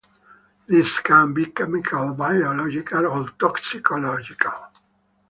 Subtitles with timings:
[0.67, 4.51] These can be chemical, biological, or toxicological.